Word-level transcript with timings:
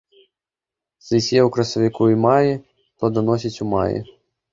Цвіце 1.07 1.37
ў 1.47 1.49
красавіку 1.57 2.03
і 2.13 2.17
маі, 2.25 2.51
плоданасіць 3.03 3.53
у 3.67 3.69
маі. 3.75 3.97